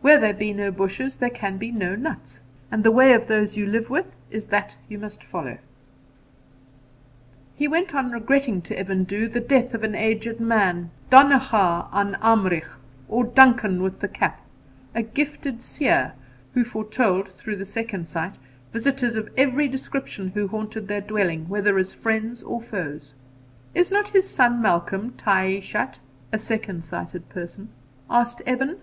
Where 0.00 0.18
there 0.18 0.36
are 0.36 0.52
no 0.54 0.72
bushes 0.72 1.14
there 1.14 1.30
can 1.30 1.58
be 1.58 1.70
no 1.70 1.94
nuts, 1.94 2.42
and 2.72 2.82
the 2.82 2.90
way 2.90 3.12
of 3.12 3.28
those 3.28 3.56
you 3.56 3.66
live 3.66 3.88
with 3.88 4.16
is 4.32 4.46
that 4.46 4.76
you 4.88 4.98
must 4.98 5.22
follow,' 5.22 5.58
He 7.54 7.68
went 7.68 7.94
on 7.94 8.10
regretting 8.10 8.62
to 8.62 8.76
Evan 8.76 9.04
Dhu 9.04 9.28
the 9.28 9.38
death 9.38 9.74
of 9.74 9.84
an 9.84 9.94
aged 9.94 10.40
man, 10.40 10.90
Donnacha 11.08 11.86
an 11.92 12.16
Amrigh, 12.20 12.64
or 13.08 13.22
Duncan 13.22 13.80
with 13.80 14.00
the 14.00 14.08
Cap, 14.08 14.44
'a 14.92 15.02
gifted 15.04 15.62
seer,' 15.62 16.14
who 16.54 16.64
foretold, 16.64 17.28
through 17.30 17.54
the 17.54 17.64
second 17.64 18.08
sight, 18.08 18.38
visitors 18.72 19.14
of 19.14 19.28
every 19.36 19.68
description 19.68 20.30
who 20.30 20.48
haunted 20.48 20.88
their 20.88 21.00
dwelling, 21.00 21.48
whether 21.48 21.78
as 21.78 21.94
friends 21.94 22.42
or 22.42 22.60
foes. 22.60 23.14
'Is 23.72 23.92
not 23.92 24.08
his 24.08 24.28
son 24.28 24.60
Malcolm 24.60 25.12
taishatr 25.12 26.00
(a 26.32 26.40
second 26.40 26.84
sighted 26.84 27.28
person)?' 27.28 27.68
asked 28.10 28.42
Evan. 28.46 28.78